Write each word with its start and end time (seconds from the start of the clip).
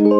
menurut 0.00 0.16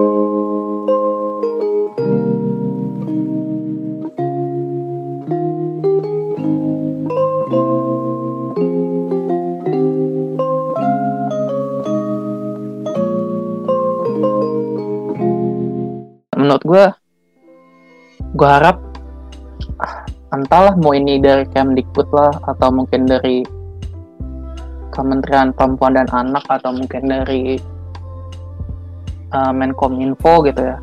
gue 16.61 16.85
gue 18.37 18.45
harap 18.45 18.77
entahlah 20.37 20.77
mau 20.77 20.93
ini 20.93 21.17
dari 21.25 21.49
Kemdikbud 21.49 22.13
lah 22.13 22.37
atau 22.53 22.69
mungkin 22.69 23.09
dari 23.09 23.49
Kementerian 24.93 25.57
Perempuan 25.57 25.97
dan 25.97 26.13
Anak 26.13 26.45
atau 26.53 26.69
mungkin 26.69 27.09
dari 27.09 27.57
uh, 29.35 29.53
Menkominfo 29.55 30.45
gitu 30.47 30.61
ya. 30.61 30.77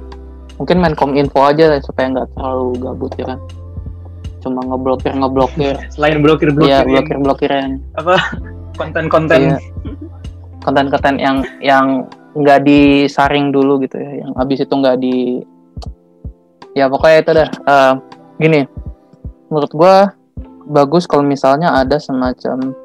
Mungkin 0.58 0.78
Menkominfo 0.82 1.40
aja 1.46 1.70
lah, 1.76 1.80
supaya 1.84 2.10
nggak 2.12 2.28
terlalu 2.34 2.68
gabut 2.82 3.14
ya 3.20 3.26
kan. 3.36 3.40
Cuma 4.42 4.62
ngeblokir 4.66 5.14
ngeblokir. 5.14 5.76
Selain 5.94 6.20
blokir 6.23 6.50
blokir, 6.56 6.70
iya 6.72 6.80
blokir 6.84 7.18
blokirin 7.20 7.84
apa? 8.00 8.16
Konten-konten. 8.80 9.58
Iya. 9.58 9.60
konten-konten 10.68 11.16
yang 11.16 11.48
yang 11.64 12.04
nggak 12.36 12.68
disaring 12.68 13.56
dulu 13.56 13.80
gitu 13.88 13.96
ya. 13.96 14.20
Yang 14.26 14.32
habis 14.36 14.59
itu 14.59 14.73
nggak 14.76 14.98
di 15.00 15.40
ya 16.76 16.92
pokoknya 16.92 17.18
itu 17.23 17.32
dah. 17.32 17.50
Eh, 17.50 17.94
gini. 18.42 18.62
Menurut 19.48 19.72
gua 19.72 20.12
bagus 20.68 21.08
kalau 21.08 21.23
misalnya 21.23 21.72
ada 21.72 21.95
semacam 22.04 22.76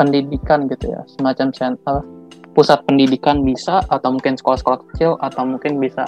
pendidikan 0.00 0.64
gitu 0.64 0.96
ya. 0.96 1.04
Semacam 1.12 1.52
center 1.52 2.00
pusat 2.54 2.86
pendidikan 2.86 3.42
bisa 3.42 3.82
atau 3.90 4.14
mungkin 4.14 4.38
sekolah-sekolah 4.38 4.78
kecil 4.90 5.18
atau 5.18 5.42
mungkin 5.42 5.76
bisa. 5.82 6.06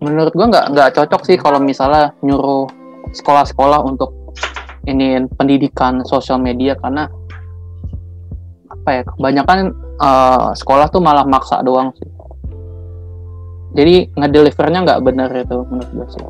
Menurut 0.00 0.32
gua 0.32 0.48
nggak 0.48 0.66
nggak 0.72 0.88
cocok 0.96 1.22
sih 1.28 1.36
kalau 1.36 1.60
misalnya 1.60 2.16
nyuruh 2.24 2.66
sekolah-sekolah 3.12 3.84
untuk 3.84 4.10
ini 4.88 5.24
pendidikan 5.36 6.04
sosial 6.04 6.40
media 6.40 6.76
karena 6.76 7.08
apa 8.68 8.90
ya 8.90 9.02
kebanyakan 9.04 9.72
eh, 10.00 10.48
sekolah 10.56 10.88
tuh 10.88 11.00
malah 11.04 11.28
maksa 11.28 11.60
doang 11.60 11.92
sih. 12.00 12.10
Jadi 13.74 14.08
ngedelivernya 14.16 14.80
nggak 14.86 15.02
bener 15.04 15.28
itu 15.34 15.66
menurut 15.68 15.90
gue 15.92 16.08
sih. 16.16 16.24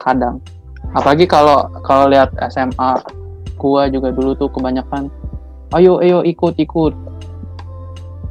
Kadang. 0.00 0.40
Apalagi 0.94 1.26
kalau 1.26 1.68
kalau 1.82 2.06
lihat 2.08 2.32
SMA 2.52 3.02
gua 3.56 3.88
juga 3.88 4.12
dulu 4.12 4.36
tuh 4.36 4.50
kebanyakan 4.52 5.08
ayo 5.74 5.98
ayo 6.04 6.22
ikut 6.22 6.54
ikut 6.60 6.94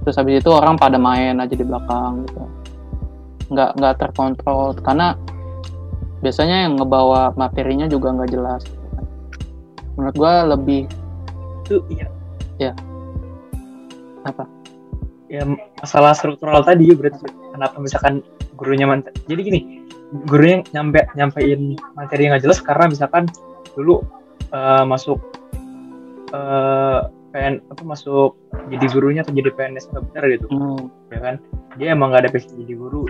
terus 0.03 0.19
habis 0.19 0.43
itu 0.43 0.51
orang 0.51 0.75
pada 0.75 0.99
main 0.99 1.39
aja 1.39 1.55
di 1.55 1.65
belakang 1.65 2.27
gitu. 2.27 2.43
Nggak 3.51 3.71
nggak 3.79 3.95
terkontrol. 3.99 4.75
Karena 4.79 5.15
biasanya 6.19 6.67
yang 6.69 6.79
ngebawa 6.79 7.31
materinya 7.35 7.87
juga 7.87 8.11
nggak 8.13 8.31
jelas. 8.31 8.63
Menurut 9.95 10.15
gua 10.15 10.47
lebih 10.47 10.87
itu 11.63 11.79
iya. 11.89 12.07
Apa? 14.23 14.47
Ya 15.27 15.43
masalah 15.81 16.13
struktural 16.15 16.63
tadi 16.63 16.91
ya 16.91 16.95
berarti. 16.95 17.25
Kenapa 17.53 17.75
misalkan 17.79 18.23
gurunya 18.57 18.85
mant 18.85 19.09
jadi 19.27 19.41
gini 19.41 19.61
gurunya 20.29 20.61
nyampe 20.71 21.09
nyampein 21.17 21.75
materi 21.97 22.29
yang 22.29 22.37
nggak 22.37 22.45
jelas 22.45 22.61
karena 22.61 22.85
misalkan 22.89 23.25
dulu 23.73 24.05
eh, 24.53 24.83
masuk 24.85 25.17
eh 26.33 27.01
PN 27.33 27.59
apa 27.73 27.81
masuk 27.81 28.37
jadi 28.69 28.85
gurunya 28.93 29.21
atau 29.25 29.33
jadi 29.33 29.49
PNS 29.49 29.89
nggak 29.89 30.03
benar 30.13 30.23
gitu. 30.29 30.45
Hmm, 30.53 30.81
ya 31.09 31.19
kan? 31.19 31.35
Dia 31.81 31.87
emang 31.97 32.13
nggak 32.13 32.21
ada 32.23 32.31
passion 32.31 32.61
jadi 32.61 32.73
guru. 32.77 33.09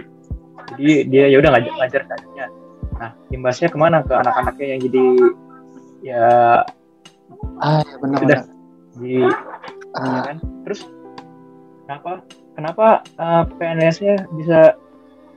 Jadi 0.73 1.11
dia 1.11 1.25
ya 1.27 1.37
udah 1.43 1.51
ngajar 1.53 1.73
ngajar 1.77 2.01
seadanya 2.07 2.47
nah 2.93 3.11
imbasnya 3.33 3.67
ke 3.67 3.77
mana? 3.77 4.05
Ke 4.05 4.13
anak-anaknya 4.15 4.67
yang 4.77 4.81
jadi 4.87 5.05
ya 6.03 6.25
ah 7.59 7.81
ya 7.83 7.95
benar 7.99 8.17
Sudah. 8.21 8.39
benar. 8.45 9.01
di 9.01 9.15
Ah, 9.93 10.09
ya 10.09 10.21
kan? 10.25 10.37
Terus 10.65 10.81
kenapa 11.85 12.11
kenapa 12.57 12.87
eh, 13.05 13.43
PNS-nya 13.61 14.15
bisa 14.33 14.73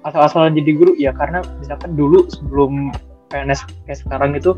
asal-asalan 0.06 0.56
jadi 0.56 0.72
guru? 0.76 0.92
Ya 0.96 1.12
karena 1.12 1.44
misalkan 1.60 1.92
dulu 1.92 2.24
sebelum 2.32 2.94
PNS 3.28 3.66
kayak 3.84 4.00
sekarang 4.00 4.32
itu 4.38 4.54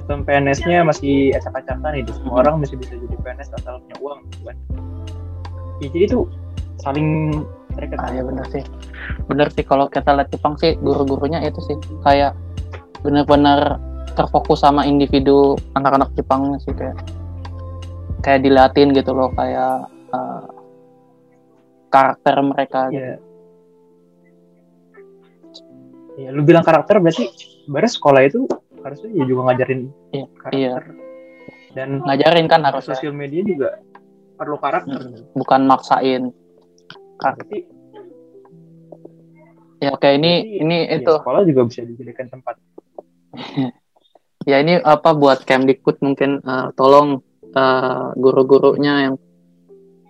sistem 0.00 0.24
PNS-nya 0.24 0.80
masih 0.82 1.36
acak-acakan 1.36 2.00
itu 2.00 2.10
semua 2.16 2.40
orang 2.40 2.64
masih 2.64 2.80
bisa 2.80 2.96
jadi 2.96 3.16
PNS 3.20 3.52
asal 3.60 3.78
punya 3.84 3.96
uang 4.00 4.18
gitu 4.32 4.40
kan 4.48 4.56
ya, 5.84 5.88
jadi 5.92 6.04
itu 6.08 6.18
saling 6.80 7.08
terikat 7.76 8.00
ah 8.00 8.10
ya 8.10 8.22
benar 8.24 8.46
sih. 8.50 8.64
Benar 9.28 9.48
sih 9.52 9.64
kalau 9.64 9.86
kita 9.86 10.16
lihat 10.16 10.32
Jepang 10.32 10.56
sih 10.58 10.74
guru-gurunya 10.80 11.40
itu 11.44 11.60
sih 11.64 11.76
kayak 12.02 12.32
benar-benar 13.04 13.78
terfokus 14.16 14.64
sama 14.64 14.84
individu 14.84 15.56
anak-anak 15.78 16.10
Jepangnya 16.18 16.58
sih 16.60 16.74
kayak 16.74 16.96
kayak 18.20 18.44
dilatin 18.44 18.92
gitu 18.92 19.16
loh 19.16 19.32
kayak 19.32 19.88
eh, 20.12 20.44
karakter 21.88 22.34
mereka 22.44 22.90
gitu. 22.92 23.00
ya 23.00 23.14
ya 26.20 26.28
lu 26.36 26.44
bilang 26.44 26.60
karakter 26.60 27.00
berarti 27.00 27.32
sebenarnya 27.64 27.92
sekolah 27.96 28.22
itu 28.28 28.44
harusnya 28.80 29.08
ya 29.12 29.24
juga 29.24 29.40
ngajarin 29.46 29.80
Iya, 30.10 30.26
karakter. 30.36 30.82
dan 31.70 31.88
ngajarin 32.02 32.46
kan 32.46 32.60
harus 32.64 32.82
sosial 32.82 33.12
media 33.12 33.42
juga 33.42 33.78
perlu 34.34 34.56
karakter. 34.56 35.00
Bukan 35.32 35.60
maksain. 35.64 36.32
Berarti 37.16 37.58
ya 39.78 39.92
oke 39.92 40.08
ini 40.10 40.32
berarti 40.32 40.60
ini 40.60 40.76
ya, 40.82 40.96
itu. 40.98 41.12
sekolah 41.14 41.42
juga 41.44 41.60
bisa 41.66 41.80
dijadikan 41.84 42.26
tempat. 42.28 42.56
Ya 44.40 44.56
ini 44.56 44.80
apa 44.80 45.12
buat 45.12 45.44
Kemdikbud 45.44 46.00
mungkin 46.00 46.40
eh, 46.40 46.68
tolong 46.72 47.20
eh, 47.44 48.06
guru-gurunya 48.16 49.04
yang 49.04 49.14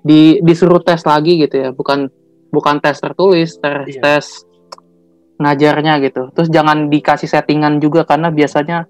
di 0.06 0.38
disuruh 0.40 0.78
tes 0.78 1.02
lagi 1.02 1.34
gitu 1.34 1.58
ya. 1.58 1.70
Bukan 1.74 2.06
bukan 2.48 2.78
tes 2.78 3.02
tertulis 3.02 3.58
tes 3.58 3.90
Iya. 3.90 4.00
tes 4.00 4.26
ngajarnya 5.40 5.98
gitu. 6.04 6.28
Terus 6.36 6.48
jangan 6.52 6.92
dikasih 6.92 7.26
settingan 7.26 7.80
juga 7.80 8.04
karena 8.04 8.28
biasanya 8.28 8.84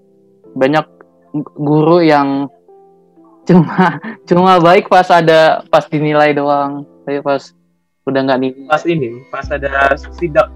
banyak 0.51 0.83
gu- 1.31 1.55
guru 1.55 2.03
yang 2.03 2.51
cuma 3.47 3.97
cuma 4.29 4.59
baik 4.59 4.91
pas 4.91 5.07
ada 5.09 5.63
pas 5.71 5.87
dinilai 5.87 6.35
doang. 6.35 6.83
Tapi 7.07 7.23
pas 7.23 7.41
udah 8.01 8.17
nggak 8.25 8.39
nih 8.41 8.51
pas 8.65 8.81
ini 8.83 9.09
pas 9.31 9.45
ada 9.47 9.95
sidak. 9.95 10.51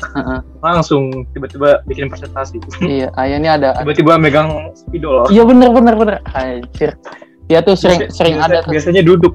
Langsung 0.59 1.25
tiba-tiba 1.31 1.79
bikin 1.87 2.11
presentasi. 2.11 2.59
Iya 2.83 3.09
akhirnya 3.15 3.51
ada. 3.55 3.69
Tiba-tiba 3.81 4.19
megang 4.19 4.75
spidol 4.75 5.25
iya 5.31 5.47
bener 5.47 5.71
bener 5.71 5.95
bener. 5.95 6.15
Anjir. 6.35 6.93
Ya 7.47 7.61
tuh 7.61 7.77
sering 7.77 8.09
sering 8.11 8.41
ada 8.41 8.65
tuh. 8.65 8.73
biasanya 8.73 9.05
duduk. 9.05 9.33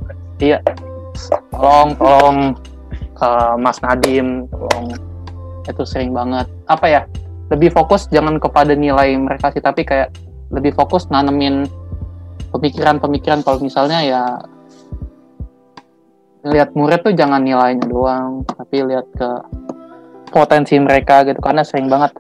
Tolong 1.51 1.95
tolong 1.97 2.39
ke 3.15 3.31
Mas 3.61 3.79
Nadim 3.85 4.49
tolong 4.51 5.10
itu 5.71 5.83
sering 5.87 6.11
banget. 6.13 6.47
Apa 6.67 6.87
ya? 6.87 7.03
Lebih 7.51 7.75
fokus 7.75 8.07
jangan 8.11 8.39
kepada 8.39 8.75
nilai 8.79 9.15
mereka 9.19 9.51
sih 9.51 9.63
tapi 9.63 9.83
kayak 9.83 10.15
lebih 10.55 10.75
fokus 10.75 11.07
nanemin 11.11 11.67
pemikiran-pemikiran. 12.55 13.43
Kalau 13.43 13.59
misalnya 13.63 13.99
ya 14.03 14.23
lihat 16.47 16.73
murid 16.73 17.05
tuh 17.05 17.13
jangan 17.13 17.45
nilainya 17.45 17.85
doang 17.85 18.43
tapi 18.49 18.87
lihat 18.87 19.07
ke 19.15 19.31
potensi 20.31 20.79
mereka 20.79 21.27
gitu. 21.27 21.39
Karena 21.43 21.67
sering 21.67 21.91
banget 21.91 22.15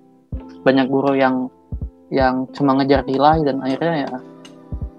banyak 0.66 0.86
guru 0.90 1.14
yang 1.14 1.46
yang 2.10 2.50
cuma 2.50 2.74
ngejar 2.74 3.06
nilai 3.06 3.38
dan 3.46 3.62
akhirnya 3.62 3.96
ya 4.02 4.12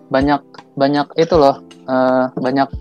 banyak 0.08 0.42
banyak 0.80 1.08
itu 1.20 1.36
loh 1.36 1.60
eh, 1.68 2.26
banyak 2.40 2.72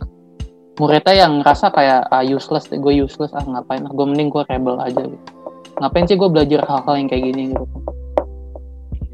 muridnya 0.79 1.15
yang 1.27 1.43
ngerasa 1.43 1.75
kayak 1.75 2.09
ah, 2.09 2.25
useless 2.25 2.71
gue 2.71 2.95
useless 2.95 3.35
ah 3.37 3.45
ngapain? 3.45 3.85
Ah 3.85 3.93
gue 3.93 4.07
mending 4.07 4.31
gue 4.33 4.43
rebel 4.49 4.81
aja 4.81 5.03
gitu 5.03 5.40
ngapain 5.81 6.05
sih 6.05 6.21
gue 6.21 6.29
belajar 6.29 6.61
hal-hal 6.69 6.95
yang 7.01 7.09
kayak 7.09 7.25
gini 7.33 7.43
gitu? 7.57 7.65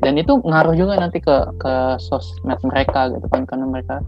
Dan 0.02 0.18
itu 0.18 0.38
ngaruh 0.42 0.74
juga 0.76 0.98
nanti 0.98 1.22
ke 1.22 1.36
ke 1.56 1.98
sosmed 2.02 2.58
mereka 2.66 3.10
gitu 3.10 3.26
kan 3.30 3.46
karena 3.46 3.66
mereka 3.66 4.02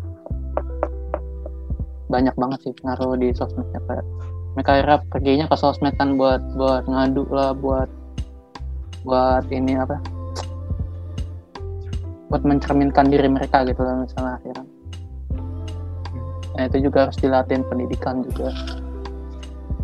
banyak 2.11 2.35
banget 2.35 2.59
sih 2.67 2.73
ngaruh 2.83 3.15
di 3.17 3.31
sosmednya 3.33 3.81
kayak 3.87 4.07
mereka 4.57 4.71
akhirnya 4.75 4.99
perginya 5.07 5.47
ke 5.47 5.57
sosmed 5.57 5.95
kan 5.97 6.19
buat 6.19 6.43
buat 6.59 6.85
ngadu 6.91 7.25
lah 7.31 7.55
buat 7.55 7.89
buat 9.07 9.47
ini 9.49 9.79
apa 9.79 10.03
buat 12.29 12.43
mencerminkan 12.45 13.09
diri 13.09 13.29
mereka 13.31 13.65
gitu 13.65 13.81
lah 13.81 14.05
misalnya 14.05 14.37
akhirnya. 14.37 14.67
Nah 16.59 16.63
itu 16.67 16.91
juga 16.91 17.09
harus 17.09 17.17
dilatih 17.23 17.65
pendidikan 17.71 18.21
juga 18.27 18.53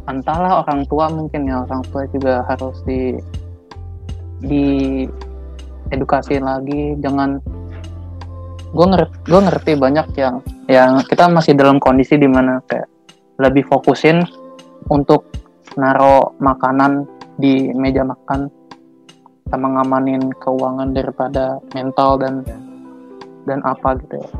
entahlah 0.05 0.65
orang 0.65 0.85
tua 0.85 1.09
mungkin 1.09 1.49
ya 1.49 1.65
orang 1.65 1.83
tua 1.89 2.05
juga 2.13 2.45
harus 2.45 2.77
di 2.85 3.17
di 4.45 4.65
edukasi 5.93 6.41
lagi. 6.41 6.97
Jangan 7.01 7.41
gue 8.75 8.87
ngerti 8.91 9.17
gue 9.31 9.41
ngerti 9.41 9.73
banyak 9.79 10.07
yang 10.19 10.37
yang 10.69 10.93
kita 11.07 11.31
masih 11.31 11.57
dalam 11.57 11.79
kondisi 11.81 12.19
di 12.19 12.29
mana 12.29 12.61
kayak 12.69 12.89
lebih 13.41 13.65
fokusin 13.67 14.25
untuk 14.93 15.27
naro 15.81 16.37
makanan 16.39 17.09
di 17.41 17.73
meja 17.73 18.05
makan. 18.05 18.49
Sama 19.53 19.69
ngamanin 19.77 20.33
keuangan 20.41 20.97
daripada 20.97 21.61
mental 21.77 22.17
dan 22.17 22.43
dan 23.45 23.61
apa 23.65 23.97
gitu 24.01 24.17
ya. 24.19 24.31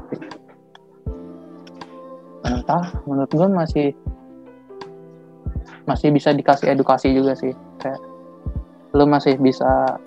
Entah 2.45 2.85
menurut 3.09 3.31
gue 3.33 3.49
masih 3.49 3.89
masih 5.85 6.09
bisa 6.13 6.33
dikasih 6.33 6.73
edukasi 6.73 7.13
juga 7.13 7.37
sih. 7.37 7.53
Kayak 7.81 8.01
lu 8.95 9.05
masih 9.09 9.37
bisa 9.41 9.99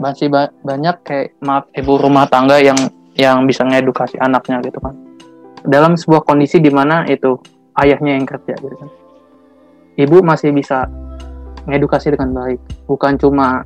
masih 0.00 0.32
ba 0.32 0.48
banyak 0.64 0.96
kayak 1.04 1.36
maaf 1.44 1.68
ibu 1.76 2.00
rumah 2.00 2.24
tangga 2.26 2.56
yang 2.56 2.76
yang 3.14 3.44
bisa 3.44 3.64
ngedukasi 3.64 4.16
anaknya 4.20 4.64
gitu 4.64 4.80
kan. 4.80 4.96
Dalam 5.68 5.96
sebuah 5.96 6.24
kondisi 6.24 6.56
di 6.56 6.72
mana 6.72 7.04
itu 7.04 7.36
ayahnya 7.80 8.16
yang 8.16 8.24
kerja 8.24 8.56
gitu 8.56 8.76
kan. 8.76 8.90
Ibu 10.00 10.24
masih 10.24 10.56
bisa 10.56 10.88
ngedukasi 11.68 12.16
dengan 12.16 12.32
baik. 12.32 12.60
Bukan 12.88 13.20
cuma 13.20 13.60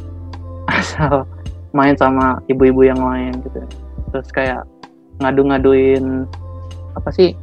asal 0.80 1.28
main 1.76 1.92
sama 1.96 2.40
ibu-ibu 2.48 2.88
yang 2.88 3.00
lain 3.00 3.36
gitu. 3.44 3.60
Terus 4.12 4.28
kayak 4.32 4.64
ngadu-ngaduin 5.20 6.24
apa 6.96 7.12
sih 7.12 7.36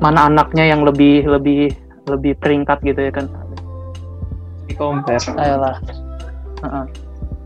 mana 0.00 0.26
anaknya 0.32 0.72
yang 0.72 0.82
lebih 0.82 1.28
lebih 1.28 1.76
lebih 2.08 2.32
peringkat 2.40 2.80
gitu 2.82 3.00
ya 3.00 3.12
kan? 3.12 3.28
Di 4.66 4.74
compare. 4.74 5.20
Ayolah. 5.36 5.76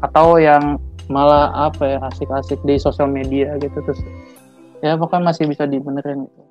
Atau 0.01 0.39
yang 0.39 0.79
malah 1.09 1.53
apa 1.69 1.85
ya 1.85 1.99
asik-asik 2.09 2.61
di 2.65 2.81
sosial 2.81 3.13
media 3.13 3.61
gitu 3.61 3.77
terus 3.85 4.01
ya 4.81 4.97
pokoknya 4.97 5.33
masih 5.33 5.45
bisa 5.45 5.69
dibenerin 5.69 6.25
gitu 6.25 6.43